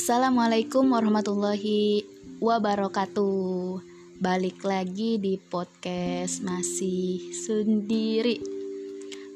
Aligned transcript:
Assalamualaikum 0.00 0.96
warahmatullahi 0.96 2.08
wabarakatuh. 2.40 3.84
Balik 4.16 4.64
lagi 4.64 5.20
di 5.20 5.36
podcast 5.36 6.40
masih 6.40 7.28
sendiri. 7.36 8.40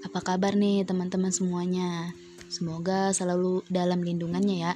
Apa 0.09 0.25
kabar 0.25 0.57
nih 0.57 0.89
teman-teman 0.89 1.29
semuanya? 1.29 2.17
Semoga 2.49 3.13
selalu 3.13 3.61
dalam 3.69 4.01
lindungannya 4.01 4.57
ya. 4.65 4.73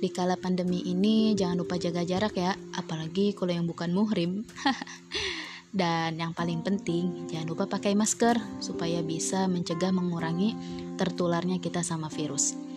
Di 0.00 0.08
kala 0.08 0.40
pandemi 0.40 0.80
ini 0.80 1.36
jangan 1.36 1.60
lupa 1.60 1.76
jaga 1.76 2.08
jarak 2.08 2.32
ya, 2.32 2.56
apalagi 2.72 3.36
kalau 3.36 3.52
yang 3.52 3.68
bukan 3.68 3.92
muhrim. 3.92 4.48
Dan 5.76 6.24
yang 6.24 6.32
paling 6.32 6.64
penting, 6.64 7.28
jangan 7.28 7.52
lupa 7.52 7.68
pakai 7.68 7.92
masker 7.92 8.64
supaya 8.64 9.04
bisa 9.04 9.44
mencegah 9.44 9.92
mengurangi 9.92 10.56
tertularnya 10.96 11.60
kita 11.60 11.84
sama 11.84 12.08
virus. 12.08 12.71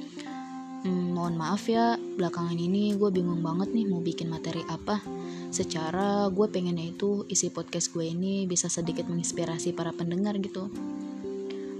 Hmm, 0.86 1.18
mohon 1.18 1.34
maaf 1.34 1.66
ya, 1.66 1.98
belakangan 1.98 2.54
ini 2.54 2.94
gue 2.94 3.10
bingung 3.10 3.42
banget 3.42 3.74
nih 3.74 3.90
mau 3.90 4.06
bikin 4.06 4.30
materi 4.30 4.62
apa. 4.70 5.02
Secara 5.50 6.30
gue 6.30 6.46
pengennya 6.46 6.94
itu 6.94 7.26
isi 7.26 7.50
podcast 7.50 7.90
gue 7.90 8.06
ini 8.06 8.46
bisa 8.46 8.70
sedikit 8.70 9.10
menginspirasi 9.10 9.74
para 9.74 9.90
pendengar 9.90 10.38
gitu. 10.38 10.70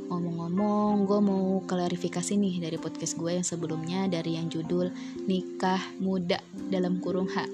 Ngomong-ngomong, 0.10 1.06
gue 1.06 1.20
mau 1.22 1.62
klarifikasi 1.70 2.34
nih 2.34 2.66
dari 2.66 2.82
podcast 2.82 3.14
gue 3.14 3.30
yang 3.30 3.46
sebelumnya 3.46 4.10
dari 4.10 4.42
yang 4.42 4.50
judul 4.50 4.90
Nikah 5.30 6.02
Muda 6.02 6.42
dalam 6.74 6.98
kurung 6.98 7.30
H. 7.30 7.46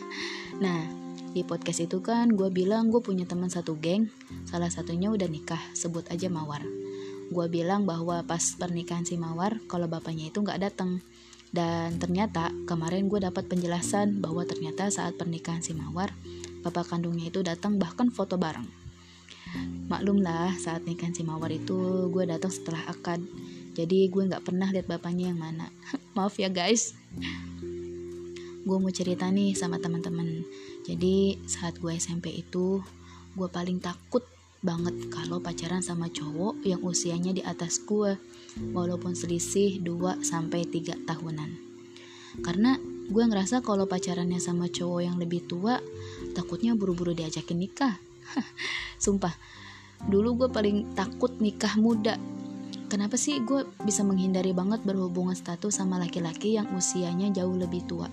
nah, 0.64 0.88
di 1.36 1.44
podcast 1.44 1.84
itu 1.84 2.00
kan 2.00 2.32
gue 2.32 2.48
bilang 2.48 2.88
gue 2.88 3.04
punya 3.04 3.28
teman 3.28 3.52
satu 3.52 3.76
geng, 3.76 4.08
salah 4.48 4.72
satunya 4.72 5.12
udah 5.12 5.28
nikah, 5.28 5.60
sebut 5.76 6.08
aja 6.08 6.32
Mawar. 6.32 6.64
Gue 7.30 7.46
bilang 7.48 7.88
bahwa 7.88 8.20
pas 8.24 8.42
pernikahan 8.56 9.06
si 9.06 9.16
Mawar, 9.16 9.60
kalau 9.70 9.88
bapaknya 9.88 10.28
itu 10.28 10.42
nggak 10.42 10.60
datang. 10.60 11.00
Dan 11.54 12.02
ternyata 12.02 12.50
kemarin 12.66 13.06
gue 13.06 13.22
dapat 13.22 13.46
penjelasan 13.46 14.18
bahwa 14.18 14.42
ternyata 14.42 14.90
saat 14.90 15.14
pernikahan 15.14 15.62
si 15.62 15.72
Mawar, 15.72 16.10
bapak 16.66 16.90
kandungnya 16.90 17.30
itu 17.30 17.40
datang 17.46 17.78
bahkan 17.78 18.10
foto 18.10 18.34
bareng. 18.34 18.66
Maklum 19.86 20.24
lah 20.24 20.50
saat 20.58 20.82
nikahan 20.82 21.14
si 21.14 21.22
Mawar 21.22 21.54
itu 21.54 22.10
gue 22.10 22.24
datang 22.26 22.50
setelah 22.50 22.82
akad. 22.90 23.22
Jadi 23.74 24.10
gue 24.10 24.22
nggak 24.26 24.42
pernah 24.42 24.70
lihat 24.74 24.90
bapaknya 24.90 25.30
yang 25.30 25.38
mana. 25.38 25.70
Maaf 26.18 26.36
ya 26.42 26.50
guys. 26.50 26.98
Gue 28.64 28.76
mau 28.80 28.90
cerita 28.90 29.28
nih 29.28 29.52
sama 29.52 29.76
teman-teman 29.76 30.42
jadi 30.84 31.40
saat 31.48 31.80
gue 31.80 31.96
SMP 31.96 32.44
itu 32.44 32.84
gue 33.34 33.48
paling 33.48 33.80
takut 33.80 34.20
banget 34.64 35.12
kalau 35.12 35.44
pacaran 35.44 35.84
sama 35.84 36.08
cowok 36.08 36.64
yang 36.64 36.80
usianya 36.80 37.36
di 37.36 37.44
atas 37.44 37.84
gue 37.84 38.16
walaupun 38.72 39.12
selisih 39.12 39.84
2 39.84 40.24
sampai 40.24 40.64
3 40.64 41.04
tahunan. 41.04 41.50
Karena 42.40 42.80
gue 43.04 43.24
ngerasa 43.28 43.60
kalau 43.60 43.84
pacarannya 43.84 44.40
sama 44.40 44.72
cowok 44.72 45.00
yang 45.04 45.20
lebih 45.20 45.44
tua 45.44 45.76
takutnya 46.32 46.72
buru-buru 46.72 47.12
diajakin 47.12 47.60
nikah. 47.60 48.00
Sumpah, 49.04 49.36
dulu 50.08 50.44
gue 50.44 50.48
paling 50.48 50.96
takut 50.96 51.36
nikah 51.44 51.76
muda. 51.76 52.16
Kenapa 52.88 53.20
sih 53.20 53.44
gue 53.44 53.68
bisa 53.84 54.00
menghindari 54.00 54.56
banget 54.56 54.80
berhubungan 54.80 55.36
status 55.36 55.76
sama 55.76 56.00
laki-laki 56.00 56.56
yang 56.56 56.72
usianya 56.72 57.28
jauh 57.36 57.52
lebih 57.52 57.84
tua? 57.84 58.08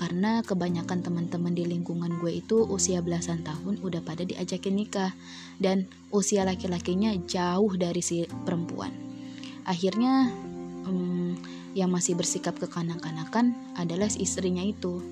Karena 0.00 0.40
kebanyakan 0.40 1.04
teman-teman 1.04 1.52
di 1.52 1.68
lingkungan 1.68 2.16
gue 2.24 2.40
itu 2.40 2.64
usia 2.64 3.04
belasan 3.04 3.44
tahun 3.44 3.84
udah 3.84 4.00
pada 4.00 4.24
diajakin 4.24 4.80
nikah 4.80 5.12
dan 5.60 5.84
usia 6.08 6.48
laki-lakinya 6.48 7.12
jauh 7.28 7.68
dari 7.76 8.00
si 8.00 8.24
perempuan. 8.48 8.96
Akhirnya 9.68 10.32
hmm, 10.88 11.36
yang 11.76 11.92
masih 11.92 12.16
bersikap 12.16 12.56
kekanak-kanakan 12.56 13.52
adalah 13.76 14.08
si 14.08 14.24
istrinya 14.24 14.64
itu. 14.64 15.04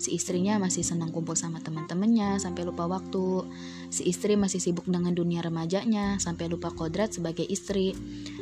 Si 0.00 0.16
istrinya 0.16 0.56
masih 0.56 0.80
senang 0.80 1.12
kumpul 1.12 1.36
sama 1.36 1.60
teman-temannya 1.60 2.40
sampai 2.40 2.64
lupa 2.64 2.88
waktu. 2.88 3.44
Si 3.92 4.08
istri 4.08 4.40
masih 4.40 4.56
sibuk 4.56 4.88
dengan 4.88 5.12
dunia 5.12 5.44
remajanya 5.44 6.16
sampai 6.16 6.48
lupa 6.48 6.72
kodrat 6.72 7.12
sebagai 7.12 7.44
istri. 7.44 7.92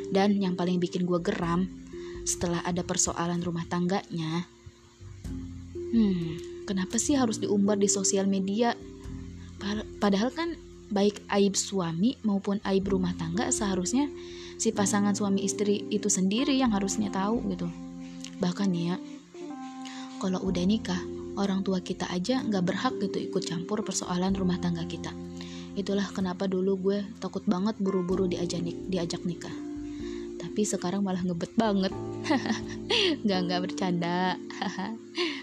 Dan 0.07 0.39
yang 0.39 0.55
paling 0.55 0.79
bikin 0.79 1.03
gue 1.03 1.19
geram, 1.19 1.67
setelah 2.23 2.63
ada 2.63 2.87
persoalan 2.87 3.43
rumah 3.43 3.67
tangganya, 3.67 4.47
Hmm, 5.89 6.37
kenapa 6.69 7.01
sih 7.01 7.17
harus 7.17 7.41
diumbar 7.41 7.81
di 7.81 7.89
sosial 7.89 8.29
media? 8.29 8.77
Padahal 9.99 10.31
kan 10.31 10.55
baik 10.89 11.21
aib 11.37 11.53
suami 11.53 12.17
maupun 12.25 12.57
aib 12.65 12.89
rumah 12.89 13.13
tangga 13.13 13.53
seharusnya 13.53 14.09
si 14.57 14.73
pasangan 14.73 15.13
suami 15.13 15.45
istri 15.45 15.85
itu 15.93 16.09
sendiri 16.09 16.57
yang 16.57 16.73
harusnya 16.73 17.13
tahu 17.13 17.41
gitu. 17.53 17.67
Bahkan 18.39 18.69
ya, 18.73 18.95
kalau 20.19 20.43
udah 20.43 20.63
nikah, 20.67 20.99
orang 21.39 21.63
tua 21.63 21.79
kita 21.79 22.09
aja 22.11 22.43
nggak 22.43 22.63
berhak 22.67 22.93
gitu 22.99 23.17
ikut 23.31 23.43
campur 23.47 23.83
persoalan 23.87 24.35
rumah 24.35 24.59
tangga 24.59 24.83
kita. 24.83 25.15
Itulah 25.79 26.11
kenapa 26.11 26.43
dulu 26.49 26.75
gue 26.91 26.99
takut 27.23 27.45
banget 27.47 27.79
buru-buru 27.79 28.27
diajak, 28.27 28.59
diajak 28.91 29.23
nikah. 29.23 29.53
Tapi 30.39 30.61
sekarang 30.67 31.07
malah 31.07 31.23
ngebet 31.23 31.55
banget. 31.55 31.93
nggak 33.23 33.39
nggak 33.47 33.61
bercanda. 33.63 34.35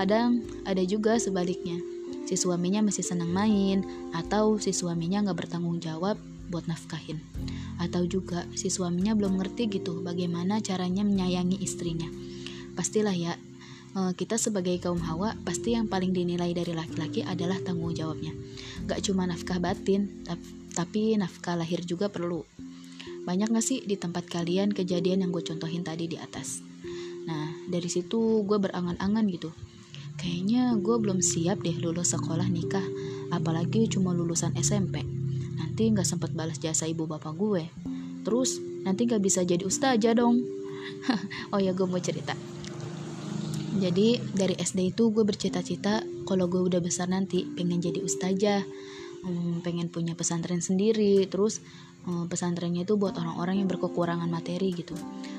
Kadang 0.00 0.40
ada 0.64 0.80
juga 0.80 1.20
sebaliknya, 1.20 1.76
si 2.24 2.32
suaminya 2.32 2.80
masih 2.80 3.04
senang 3.04 3.36
main, 3.36 3.84
atau 4.16 4.56
si 4.56 4.72
suaminya 4.72 5.20
nggak 5.28 5.44
bertanggung 5.44 5.76
jawab 5.76 6.16
buat 6.48 6.64
nafkahin. 6.64 7.20
Atau 7.76 8.08
juga 8.08 8.48
si 8.56 8.72
suaminya 8.72 9.12
belum 9.12 9.36
ngerti 9.36 9.68
gitu 9.68 10.00
bagaimana 10.00 10.64
caranya 10.64 11.04
menyayangi 11.04 11.60
istrinya. 11.60 12.08
Pastilah 12.80 13.12
ya, 13.12 13.36
eh, 13.92 14.12
kita 14.16 14.40
sebagai 14.40 14.80
kaum 14.80 15.04
hawa 15.04 15.36
pasti 15.44 15.76
yang 15.76 15.84
paling 15.84 16.16
dinilai 16.16 16.56
dari 16.56 16.72
laki-laki 16.72 17.20
adalah 17.20 17.60
tanggung 17.60 17.92
jawabnya. 17.92 18.32
Gak 18.88 19.04
cuma 19.04 19.28
nafkah 19.28 19.60
batin, 19.60 20.24
tapi 20.72 21.20
nafkah 21.20 21.60
lahir 21.60 21.84
juga 21.84 22.08
perlu. 22.08 22.48
Banyak 23.28 23.52
gak 23.52 23.66
sih 23.68 23.84
di 23.84 24.00
tempat 24.00 24.24
kalian 24.32 24.72
kejadian 24.72 25.28
yang 25.28 25.28
gue 25.28 25.44
contohin 25.44 25.84
tadi 25.84 26.08
di 26.08 26.16
atas? 26.16 26.64
Nah, 27.28 27.52
dari 27.68 27.92
situ 27.92 28.48
gue 28.48 28.56
berangan-angan 28.56 29.28
gitu 29.28 29.52
Kayaknya 30.20 30.76
gue 30.76 30.96
belum 31.00 31.24
siap 31.24 31.64
deh 31.64 31.80
lulus 31.80 32.12
sekolah 32.12 32.44
nikah, 32.44 32.84
apalagi 33.32 33.88
cuma 33.88 34.12
lulusan 34.12 34.52
SMP. 34.52 35.00
Nanti 35.56 35.88
gak 35.96 36.04
sempet 36.04 36.36
balas 36.36 36.60
jasa 36.60 36.84
ibu 36.84 37.08
bapak 37.08 37.32
gue. 37.40 37.64
Terus 38.20 38.60
nanti 38.84 39.08
gak 39.08 39.24
bisa 39.24 39.48
jadi 39.48 39.64
ustazah 39.64 40.12
dong. 40.12 40.44
oh 41.56 41.56
ya 41.56 41.72
gue 41.72 41.88
mau 41.88 41.96
cerita. 41.96 42.36
Jadi 43.80 44.20
dari 44.36 44.60
SD 44.60 44.92
itu 44.92 45.08
gue 45.08 45.24
bercita-cita 45.24 46.04
kalau 46.28 46.52
gue 46.52 46.68
udah 46.68 46.84
besar 46.84 47.08
nanti 47.08 47.48
pengen 47.56 47.80
jadi 47.80 48.04
ustazah, 48.04 48.60
hmm, 49.24 49.64
pengen 49.64 49.88
punya 49.88 50.12
pesantren 50.12 50.60
sendiri, 50.60 51.24
terus 51.32 51.64
hmm, 52.04 52.28
pesantrennya 52.28 52.84
itu 52.84 53.00
buat 53.00 53.16
orang-orang 53.16 53.64
yang 53.64 53.72
berkekurangan 53.72 54.28
materi 54.28 54.68
gitu. 54.76 54.92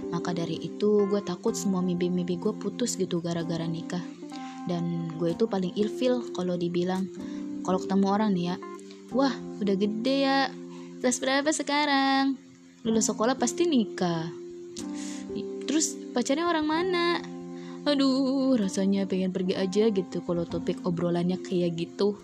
Maka 0.10 0.34
dari 0.34 0.58
itu 0.58 1.06
gue 1.06 1.22
takut 1.22 1.54
semua 1.54 1.86
mimpi-mimpi 1.86 2.42
gue 2.42 2.58
putus 2.58 2.98
gitu 2.98 3.22
gara-gara 3.22 3.70
nikah 3.70 4.21
dan 4.70 5.14
gue 5.18 5.34
itu 5.34 5.46
paling 5.50 5.74
ilfil 5.74 6.34
kalau 6.34 6.58
dibilang 6.58 7.10
kalau 7.66 7.82
ketemu 7.82 8.06
orang 8.10 8.30
nih 8.34 8.46
ya 8.54 8.56
wah 9.12 9.34
udah 9.60 9.76
gede 9.76 10.16
ya 10.26 10.38
kelas 11.02 11.18
berapa 11.18 11.50
sekarang? 11.50 12.38
Lulus 12.86 13.10
sekolah 13.10 13.34
pasti 13.34 13.66
nikah. 13.66 14.30
Terus 15.66 15.98
pacarnya 16.14 16.46
orang 16.46 16.66
mana? 16.70 17.18
Aduh 17.90 18.54
rasanya 18.54 19.10
pengen 19.10 19.34
pergi 19.34 19.58
aja 19.58 19.90
gitu 19.90 20.22
kalau 20.22 20.46
topik 20.46 20.78
obrolannya 20.86 21.42
kayak 21.42 21.74
gitu. 21.74 22.22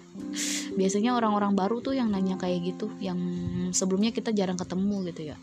Biasanya 0.77 1.17
orang-orang 1.17 1.57
baru 1.57 1.81
tuh 1.81 1.97
yang 1.97 2.13
nanya 2.13 2.37
kayak 2.37 2.69
gitu 2.69 2.93
yang 3.01 3.17
sebelumnya 3.73 4.13
kita 4.13 4.29
jarang 4.29 4.61
ketemu 4.61 5.09
gitu 5.09 5.33
ya. 5.33 5.37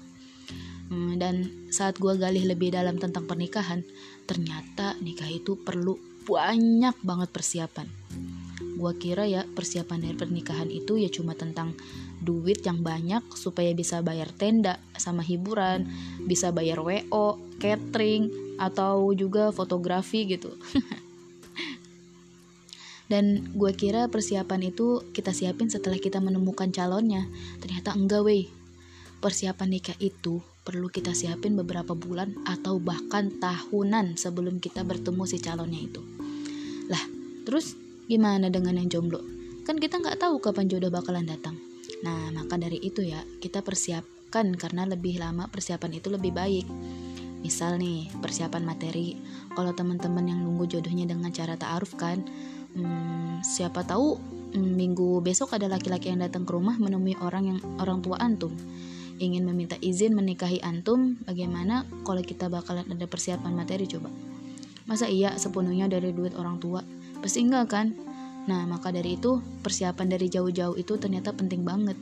Hmm, 0.95 1.19
dan 1.19 1.67
saat 1.75 1.99
gue 1.99 2.15
gali 2.15 2.47
lebih 2.47 2.71
dalam 2.71 3.03
tentang 3.03 3.27
pernikahan 3.27 3.83
ternyata 4.31 4.95
nikah 5.03 5.27
itu 5.27 5.59
perlu 5.59 6.14
banyak 6.25 6.97
banget 7.05 7.31
persiapan. 7.31 7.87
Gua 8.75 8.97
kira 8.97 9.29
ya 9.29 9.47
persiapan 9.47 10.03
dari 10.03 10.17
pernikahan 10.19 10.69
itu 10.73 10.99
ya 10.99 11.07
cuma 11.13 11.39
tentang 11.39 11.77
duit 12.25 12.65
yang 12.65 12.81
banyak 12.81 13.23
supaya 13.37 13.71
bisa 13.77 14.01
bayar 14.01 14.33
tenda 14.33 14.81
sama 14.97 15.21
hiburan, 15.21 15.85
bisa 16.25 16.51
bayar 16.51 16.81
WO, 16.81 17.37
catering, 17.61 18.33
atau 18.57 19.13
juga 19.13 19.53
fotografi 19.53 20.25
gitu. 20.25 20.57
Dan 23.05 23.53
gue 23.53 23.73
kira 23.77 24.09
persiapan 24.09 24.73
itu 24.73 25.05
kita 25.13 25.37
siapin 25.37 25.69
setelah 25.69 26.01
kita 26.01 26.25
menemukan 26.25 26.73
calonnya. 26.73 27.29
Ternyata 27.61 27.93
enggak 27.93 28.25
weh. 28.25 28.49
Persiapan 29.25 29.73
nikah 29.73 29.97
itu 30.05 30.45
perlu 30.69 30.93
kita 30.93 31.17
siapin 31.17 31.57
beberapa 31.57 31.97
bulan 31.97 32.37
atau 32.45 32.77
bahkan 32.77 33.33
tahunan 33.41 34.21
sebelum 34.21 34.61
kita 34.61 34.85
bertemu 34.85 35.25
si 35.25 35.41
calonnya 35.41 35.81
itu. 35.81 36.05
Lah, 36.93 37.01
terus 37.49 37.73
gimana 38.05 38.53
dengan 38.53 38.77
yang 38.77 38.93
jomblo? 38.93 39.25
Kan 39.65 39.81
kita 39.81 39.97
nggak 39.97 40.21
tahu 40.21 40.45
kapan 40.45 40.69
jodoh 40.69 40.93
bakalan 40.93 41.25
datang. 41.25 41.57
Nah, 42.05 42.37
maka 42.37 42.61
dari 42.61 42.77
itu 42.85 43.01
ya, 43.01 43.25
kita 43.41 43.65
persiapkan 43.65 44.53
karena 44.61 44.85
lebih 44.85 45.17
lama 45.17 45.49
persiapan 45.49 45.97
itu 45.97 46.13
lebih 46.13 46.37
baik. 46.37 46.69
Misal 47.41 47.81
nih, 47.81 48.13
persiapan 48.21 48.61
materi. 48.61 49.17
Kalau 49.57 49.73
teman-teman 49.73 50.29
yang 50.29 50.45
nunggu 50.45 50.69
jodohnya 50.69 51.09
dengan 51.09 51.33
cara 51.33 51.57
ta'aruf 51.57 51.97
kan, 51.97 52.21
hmm, 52.77 53.41
siapa 53.41 53.89
tahu 53.89 54.21
hmm, 54.53 54.69
minggu 54.77 55.25
besok 55.25 55.57
ada 55.57 55.65
laki-laki 55.65 56.13
yang 56.13 56.21
datang 56.21 56.45
ke 56.45 56.53
rumah 56.53 56.77
menemui 56.77 57.17
orang 57.25 57.57
yang 57.57 57.59
orang 57.81 58.05
tua 58.05 58.21
antum 58.21 58.53
ingin 59.19 59.47
meminta 59.47 59.79
izin 59.79 60.15
menikahi 60.15 60.63
antum 60.63 61.19
bagaimana 61.27 61.87
kalau 62.03 62.23
kita 62.23 62.47
bakalan 62.47 62.87
ada 62.87 63.07
persiapan 63.07 63.53
materi 63.55 63.87
coba? 63.91 64.11
Masa 64.85 65.09
iya 65.09 65.35
sepenuhnya 65.35 65.91
dari 65.91 66.15
duit 66.15 66.37
orang 66.39 66.63
tua? 66.63 66.85
Pasti 67.19 67.43
enggak 67.43 67.67
kan? 67.73 67.87
Nah 68.45 68.69
maka 68.69 68.93
dari 68.93 69.17
itu 69.17 69.41
persiapan 69.65 70.07
dari 70.15 70.31
jauh-jauh 70.31 70.77
itu 70.79 70.95
ternyata 71.01 71.35
penting 71.35 71.67
banget. 71.67 71.99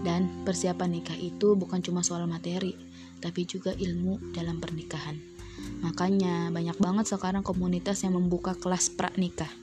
Dan 0.00 0.46
persiapan 0.48 0.96
nikah 0.96 1.18
itu 1.18 1.58
bukan 1.58 1.84
cuma 1.84 2.00
soal 2.00 2.24
materi 2.24 2.72
tapi 3.20 3.44
juga 3.44 3.76
ilmu 3.76 4.32
dalam 4.32 4.56
pernikahan. 4.56 5.18
Makanya 5.84 6.48
banyak 6.48 6.80
banget 6.80 7.04
sekarang 7.12 7.44
komunitas 7.44 8.00
yang 8.00 8.16
membuka 8.16 8.56
kelas 8.56 8.88
pranikah 8.96 9.59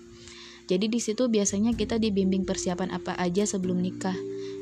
jadi 0.67 0.91
di 0.91 0.99
situ 0.99 1.31
biasanya 1.31 1.71
kita 1.79 1.95
dibimbing 1.95 2.43
persiapan 2.43 2.91
apa 2.91 3.15
aja 3.15 3.47
sebelum 3.47 3.79
nikah, 3.79 4.15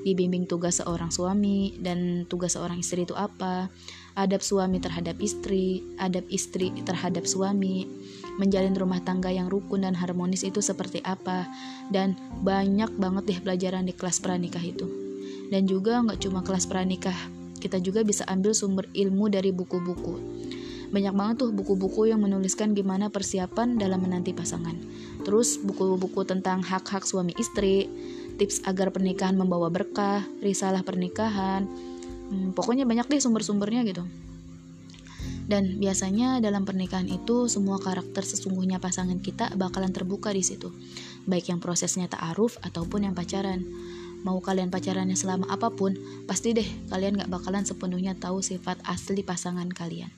dibimbing 0.05 0.45
tugas 0.45 0.77
seorang 0.77 1.09
suami 1.09 1.81
dan 1.81 2.29
tugas 2.29 2.53
seorang 2.53 2.77
istri 2.77 3.09
itu 3.09 3.17
apa, 3.17 3.73
adab 4.13 4.45
suami 4.45 4.77
terhadap 4.77 5.17
istri, 5.17 5.81
adab 5.97 6.29
istri 6.29 6.69
terhadap 6.85 7.25
suami, 7.25 7.89
menjalin 8.37 8.77
rumah 8.77 9.01
tangga 9.01 9.33
yang 9.33 9.49
rukun 9.49 9.81
dan 9.81 9.97
harmonis 9.97 10.45
itu 10.45 10.61
seperti 10.61 11.01
apa, 11.01 11.49
dan 11.89 12.13
banyak 12.45 12.93
banget 13.01 13.23
deh 13.25 13.39
pelajaran 13.41 13.89
di 13.89 13.93
kelas 13.97 14.21
pranikah 14.21 14.61
itu. 14.61 14.85
Dan 15.49 15.65
juga 15.65 16.05
nggak 16.05 16.21
cuma 16.21 16.45
kelas 16.45 16.69
pranikah, 16.69 17.17
kita 17.57 17.81
juga 17.81 18.05
bisa 18.05 18.29
ambil 18.29 18.53
sumber 18.53 18.85
ilmu 18.93 19.25
dari 19.33 19.49
buku-buku 19.49 20.34
banyak 20.95 21.11
banget 21.11 21.35
tuh 21.43 21.51
buku-buku 21.51 22.07
yang 22.07 22.23
menuliskan 22.23 22.71
gimana 22.71 23.11
persiapan 23.11 23.75
dalam 23.75 23.99
menanti 23.99 24.31
pasangan. 24.31 24.79
Terus 25.27 25.59
buku-buku 25.59 26.23
tentang 26.23 26.63
hak-hak 26.63 27.03
suami 27.03 27.35
istri, 27.35 27.91
tips 28.39 28.63
agar 28.63 28.95
pernikahan 28.95 29.35
membawa 29.35 29.67
berkah, 29.67 30.23
risalah 30.39 30.87
pernikahan. 30.87 31.67
Hmm, 32.31 32.55
pokoknya 32.55 32.87
banyak 32.87 33.11
deh 33.11 33.19
sumber-sumbernya 33.19 33.83
gitu. 33.83 34.07
Dan 35.45 35.77
biasanya 35.77 36.41
dalam 36.41 36.63
pernikahan 36.63 37.05
itu 37.05 37.51
semua 37.51 37.77
karakter 37.77 38.25
sesungguhnya 38.25 38.79
pasangan 38.81 39.19
kita 39.19 39.53
bakalan 39.59 39.91
terbuka 39.93 40.31
di 40.31 40.41
situ. 40.41 40.73
Baik 41.27 41.53
yang 41.53 41.59
prosesnya 41.59 42.07
ta'aruf 42.09 42.57
ataupun 42.65 43.11
yang 43.11 43.13
pacaran 43.13 43.61
mau 44.25 44.41
kalian 44.41 44.73
pacarannya 44.73 45.13
selama 45.13 45.45
apa 45.53 45.69
pun, 45.69 45.93
pasti 46.25 46.57
deh 46.57 46.65
kalian 46.89 47.21
gak 47.21 47.29
bakalan 47.29 47.61
sepenuhnya 47.61 48.17
tahu 48.17 48.41
sifat 48.41 48.81
asli 48.89 49.21
pasangan 49.21 49.69
kalian. 49.69 50.09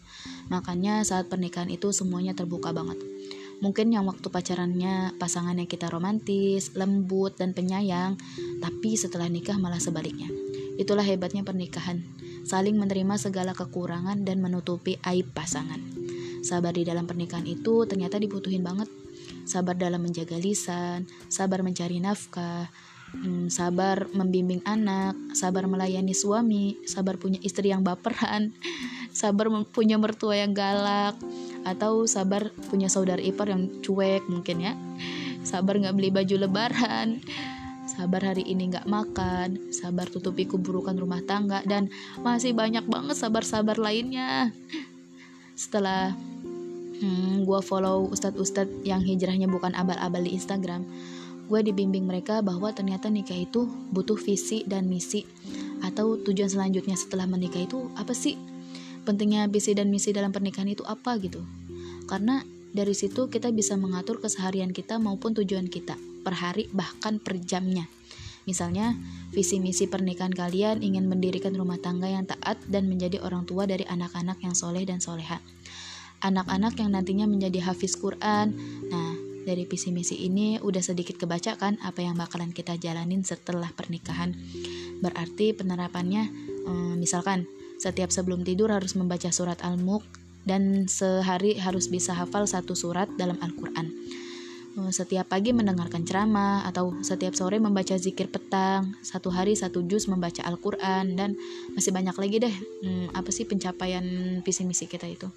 Makanya 0.47 1.03
saat 1.03 1.27
pernikahan 1.27 1.67
itu 1.67 1.91
semuanya 1.91 2.33
terbuka 2.33 2.71
banget. 2.71 2.97
Mungkin 3.57 3.89
yang 3.89 4.05
waktu 4.05 4.29
pacarannya 4.29 5.17
pasangannya 5.17 5.65
kita 5.65 5.89
romantis, 5.89 6.77
lembut, 6.77 7.41
dan 7.41 7.57
penyayang, 7.57 8.13
tapi 8.61 8.93
setelah 8.93 9.25
nikah 9.25 9.57
malah 9.57 9.81
sebaliknya. 9.81 10.29
Itulah 10.77 11.01
hebatnya 11.01 11.41
pernikahan, 11.41 12.05
saling 12.45 12.77
menerima 12.77 13.17
segala 13.17 13.57
kekurangan 13.57 14.21
dan 14.21 14.45
menutupi 14.45 15.01
aib 15.01 15.33
pasangan. 15.33 15.81
Sabar 16.45 16.77
di 16.77 16.85
dalam 16.85 17.09
pernikahan 17.09 17.49
itu 17.49 17.89
ternyata 17.89 18.21
dibutuhin 18.21 18.61
banget. 18.61 18.87
Sabar 19.43 19.73
dalam 19.73 20.05
menjaga 20.05 20.37
lisan, 20.37 21.09
sabar 21.25 21.65
mencari 21.65 21.97
nafkah, 21.97 22.69
hmm, 23.15 23.49
sabar 23.49 24.05
membimbing 24.13 24.61
anak, 24.69 25.17
sabar 25.33 25.65
melayani 25.65 26.13
suami, 26.13 26.77
sabar 26.85 27.17
punya 27.17 27.41
istri 27.41 27.73
yang 27.73 27.81
baperan, 27.81 28.53
sabar 29.17 29.49
punya 29.73 29.97
mertua 29.97 30.37
yang 30.37 30.53
galak, 30.53 31.17
atau 31.65 32.05
sabar 32.05 32.53
punya 32.69 32.85
saudara 32.85 33.17
ipar 33.17 33.49
yang 33.49 33.81
cuek 33.81 34.29
mungkin 34.29 34.61
ya, 34.61 34.77
sabar 35.41 35.81
nggak 35.81 35.97
beli 35.97 36.13
baju 36.13 36.45
lebaran, 36.45 37.25
sabar 37.89 38.21
hari 38.21 38.45
ini 38.45 38.69
nggak 38.69 38.85
makan, 38.85 39.73
sabar 39.73 40.05
tutupi 40.05 40.45
keburukan 40.45 40.93
rumah 40.93 41.25
tangga, 41.25 41.65
dan 41.65 41.89
masih 42.21 42.53
banyak 42.53 42.85
banget 42.85 43.17
sabar-sabar 43.17 43.81
lainnya. 43.81 44.53
Setelah 45.57 46.13
hmm, 47.01 47.41
gue 47.41 47.59
follow 47.65 48.13
ustadz-ustadz 48.13 48.85
yang 48.85 49.01
hijrahnya 49.01 49.49
bukan 49.49 49.73
abal-abal 49.73 50.21
di 50.21 50.37
Instagram, 50.37 50.85
gue 51.49 51.59
dibimbing 51.65 52.05
mereka 52.05 52.45
bahwa 52.45 52.69
ternyata 52.69 53.09
nikah 53.09 53.33
itu 53.33 53.65
butuh 53.89 54.19
visi 54.21 54.61
dan 54.69 54.85
misi 54.85 55.25
atau 55.81 56.21
tujuan 56.21 56.53
selanjutnya 56.53 56.93
setelah 56.93 57.25
menikah 57.25 57.65
itu 57.65 57.89
apa 57.97 58.13
sih 58.13 58.56
pentingnya 59.07 59.47
visi 59.47 59.71
dan 59.71 59.87
misi 59.87 60.11
dalam 60.11 60.35
pernikahan 60.35 60.67
itu 60.67 60.83
apa 60.83 61.15
gitu 61.23 61.39
karena 62.11 62.43
dari 62.75 62.91
situ 62.91 63.31
kita 63.31 63.55
bisa 63.55 63.79
mengatur 63.79 64.19
keseharian 64.19 64.75
kita 64.75 64.99
maupun 64.99 65.31
tujuan 65.31 65.71
kita 65.71 65.95
per 66.27 66.35
hari 66.35 66.67
bahkan 66.75 67.23
per 67.23 67.39
jamnya 67.39 67.87
Misalnya, 68.47 68.95
visi 69.35 69.59
misi 69.59 69.91
pernikahan 69.91 70.31
kalian 70.31 70.79
ingin 70.79 71.11
mendirikan 71.11 71.51
rumah 71.51 71.75
tangga 71.83 72.07
yang 72.07 72.23
taat 72.23 72.55
dan 72.71 72.87
menjadi 72.87 73.19
orang 73.19 73.43
tua 73.43 73.67
dari 73.67 73.83
anak-anak 73.83 74.39
yang 74.39 74.55
soleh 74.55 74.87
dan 74.87 75.03
soleha. 75.03 75.43
Anak-anak 76.23 76.79
yang 76.79 76.95
nantinya 76.95 77.27
menjadi 77.27 77.67
hafiz 77.67 77.99
Quran. 77.99 78.55
Nah, 78.87 79.13
dari 79.43 79.67
visi 79.67 79.91
misi 79.91 80.15
ini 80.23 80.63
udah 80.63 80.79
sedikit 80.79 81.19
kebaca 81.19 81.59
kan 81.59 81.75
apa 81.83 81.99
yang 81.99 82.15
bakalan 82.15 82.55
kita 82.55 82.79
jalanin 82.79 83.27
setelah 83.27 83.67
pernikahan. 83.75 84.31
Berarti 85.03 85.51
penerapannya 85.51 86.31
hmm, 86.63 86.95
misalkan 87.03 87.51
setiap 87.77 88.09
sebelum 88.09 88.41
tidur 88.41 88.73
harus 88.73 88.97
membaca 88.97 89.29
surat 89.29 89.61
Al-Mulk 89.61 90.03
dan 90.47 90.87
sehari 90.89 91.59
harus 91.59 91.91
bisa 91.91 92.15
hafal 92.15 92.47
satu 92.47 92.73
surat 92.73 93.09
dalam 93.19 93.37
Al-Qur'an. 93.39 93.87
Eh, 94.77 94.91
setiap 94.93 95.29
pagi 95.29 95.51
mendengarkan 95.53 96.05
ceramah 96.05 96.65
atau 96.69 96.97
setiap 97.01 97.33
sore 97.33 97.57
membaca 97.57 97.97
zikir 97.97 98.29
petang, 98.29 98.95
satu 99.01 99.33
hari 99.33 99.57
satu 99.57 99.83
juz 99.85 100.05
membaca 100.09 100.45
Al-Qur'an 100.45 101.17
dan 101.17 101.35
masih 101.73 101.91
banyak 101.93 102.15
lagi 102.15 102.37
deh 102.43 102.55
hmm, 102.85 103.17
apa 103.17 103.29
sih 103.33 103.45
pencapaian 103.45 104.05
visi 104.41 104.63
misi 104.65 104.85
kita 104.85 105.09
itu. 105.09 105.27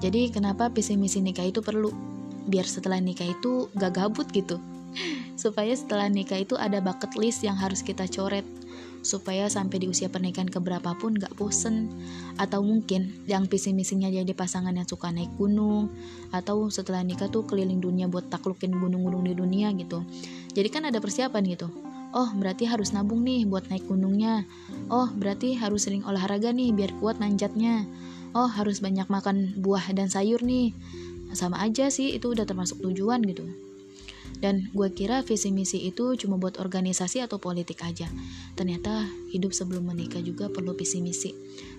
Jadi 0.00 0.34
kenapa 0.34 0.72
visi 0.72 0.98
misi 0.98 1.22
nikah 1.22 1.46
itu 1.46 1.62
perlu? 1.62 2.20
biar 2.46 2.66
setelah 2.66 2.98
nikah 2.98 3.28
itu 3.30 3.70
gak 3.78 3.94
gabut 3.94 4.26
gitu 4.34 4.58
supaya 5.42 5.70
setelah 5.74 6.10
nikah 6.10 6.42
itu 6.42 6.58
ada 6.58 6.82
bucket 6.82 7.14
list 7.14 7.46
yang 7.46 7.54
harus 7.54 7.80
kita 7.84 8.06
coret 8.10 8.46
supaya 9.02 9.50
sampai 9.50 9.82
di 9.82 9.86
usia 9.90 10.06
pernikahan 10.08 10.48
keberapa 10.48 10.94
pun 10.96 11.18
gak 11.18 11.34
bosen. 11.34 11.90
Atau 12.38 12.62
mungkin 12.62 13.12
yang 13.26 13.50
visi 13.50 13.74
misinya 13.74 14.08
jadi 14.08 14.30
pasangan 14.32 14.72
yang 14.72 14.86
suka 14.86 15.10
naik 15.10 15.34
gunung 15.36 15.90
atau 16.30 16.70
setelah 16.70 17.02
nikah 17.02 17.28
tuh 17.28 17.44
keliling 17.44 17.82
dunia 17.82 18.06
buat 18.06 18.30
taklukin 18.30 18.72
gunung-gunung 18.72 19.26
di 19.26 19.34
dunia 19.34 19.74
gitu. 19.74 20.06
Jadi 20.54 20.68
kan 20.70 20.86
ada 20.88 21.02
persiapan 21.02 21.42
gitu. 21.50 21.68
Oh 22.12 22.28
berarti 22.36 22.68
harus 22.68 22.94
nabung 22.94 23.26
nih 23.26 23.44
buat 23.44 23.66
naik 23.68 23.90
gunungnya. 23.90 24.46
Oh 24.88 25.10
berarti 25.12 25.58
harus 25.58 25.84
sering 25.84 26.06
olahraga 26.06 26.54
nih 26.54 26.70
biar 26.72 26.94
kuat 27.02 27.18
nanjatnya 27.18 27.88
oh 28.32 28.48
harus 28.48 28.80
banyak 28.80 29.08
makan 29.12 29.56
buah 29.60 29.92
dan 29.92 30.08
sayur 30.08 30.40
nih. 30.40 30.72
Sama 31.32 31.64
aja 31.64 31.88
sih 31.88 32.12
itu 32.12 32.32
udah 32.32 32.44
termasuk 32.44 32.84
tujuan 32.84 33.24
gitu 33.24 33.71
dan 34.42 34.66
gue 34.74 34.88
kira 34.90 35.22
visi 35.22 35.54
misi 35.54 35.86
itu 35.86 36.18
cuma 36.18 36.34
buat 36.34 36.58
organisasi 36.58 37.22
atau 37.22 37.38
politik 37.38 37.78
aja. 37.86 38.10
Ternyata 38.58 39.06
hidup 39.30 39.54
sebelum 39.54 39.86
menikah 39.86 40.18
juga 40.18 40.50
perlu 40.50 40.74
visi 40.74 40.98
misi. 40.98 41.30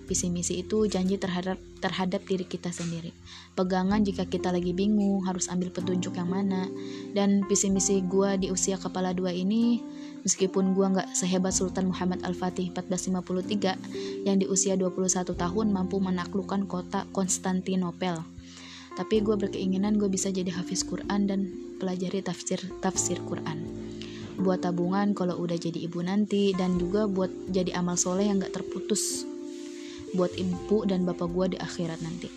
Visi 0.08 0.32
misi 0.32 0.64
itu 0.64 0.88
janji 0.88 1.20
terhadap 1.20 1.60
terhadap 1.84 2.24
diri 2.24 2.48
kita 2.48 2.72
sendiri. 2.72 3.12
Pegangan 3.52 4.00
jika 4.00 4.24
kita 4.24 4.48
lagi 4.48 4.72
bingung 4.72 5.28
harus 5.28 5.52
ambil 5.52 5.68
petunjuk 5.68 6.16
yang 6.16 6.32
mana. 6.32 6.64
Dan 7.12 7.44
visi 7.52 7.68
misi 7.68 8.00
gue 8.00 8.40
di 8.40 8.48
usia 8.48 8.80
kepala 8.80 9.12
dua 9.12 9.28
ini 9.28 9.84
meskipun 10.24 10.72
gue 10.72 10.86
nggak 10.88 11.12
sehebat 11.12 11.52
Sultan 11.52 11.92
Muhammad 11.92 12.24
Al-Fatih 12.24 12.72
1453 12.72 14.24
yang 14.24 14.40
di 14.40 14.48
usia 14.48 14.72
21 14.72 15.36
tahun 15.36 15.66
mampu 15.68 16.00
menaklukkan 16.00 16.64
kota 16.64 17.04
Konstantinopel 17.12 18.33
tapi 18.94 19.22
gue 19.22 19.34
berkeinginan 19.34 19.98
gue 19.98 20.06
bisa 20.06 20.30
jadi 20.30 20.54
hafiz 20.54 20.86
Quran 20.86 21.26
dan 21.26 21.50
pelajari 21.82 22.22
tafsir 22.22 22.62
tafsir 22.78 23.18
Quran. 23.26 23.66
Buat 24.38 24.66
tabungan 24.66 25.14
kalau 25.14 25.38
udah 25.38 25.58
jadi 25.58 25.86
ibu 25.86 26.02
nanti 26.02 26.54
dan 26.54 26.78
juga 26.78 27.06
buat 27.06 27.30
jadi 27.50 27.74
amal 27.78 27.98
soleh 27.98 28.30
yang 28.30 28.42
gak 28.42 28.54
terputus. 28.54 29.26
Buat 30.14 30.34
ibu 30.38 30.86
dan 30.86 31.02
bapak 31.06 31.26
gue 31.30 31.46
di 31.54 31.58
akhirat 31.58 32.02
nanti. 32.02 32.30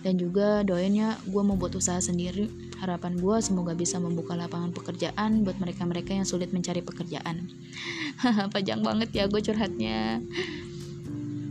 Dan 0.00 0.16
juga 0.16 0.64
doainnya 0.64 1.20
gue 1.28 1.42
mau 1.44 1.56
buat 1.56 1.76
usaha 1.76 2.00
sendiri. 2.00 2.48
Harapan 2.80 3.18
gue 3.20 3.36
semoga 3.44 3.76
bisa 3.76 4.00
membuka 4.00 4.32
lapangan 4.32 4.72
pekerjaan 4.72 5.44
buat 5.44 5.60
mereka-mereka 5.60 6.16
yang 6.16 6.24
sulit 6.24 6.52
mencari 6.56 6.80
pekerjaan. 6.80 7.52
Panjang 8.54 8.80
banget 8.80 9.12
ya 9.12 9.24
gue 9.28 9.40
curhatnya. 9.40 10.24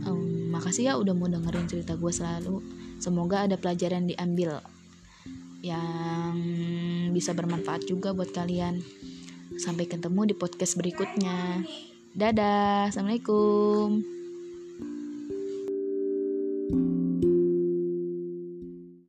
Um, 0.08 0.50
makasih 0.50 0.90
ya 0.90 0.92
udah 0.98 1.14
mau 1.14 1.30
dengerin 1.30 1.68
cerita 1.68 1.94
gue 1.94 2.10
selalu 2.10 2.58
Semoga 2.98 3.46
ada 3.46 3.56
pelajaran 3.58 4.10
diambil 4.10 4.62
yang 5.62 6.34
bisa 7.14 7.34
bermanfaat 7.34 7.86
juga 7.86 8.14
buat 8.14 8.30
kalian. 8.30 8.82
Sampai 9.58 9.90
ketemu 9.90 10.30
di 10.30 10.34
podcast 10.38 10.78
berikutnya. 10.78 11.62
Dadah, 12.14 12.90
assalamualaikum. 12.90 14.18
thank 16.68 16.84
you 16.84 16.97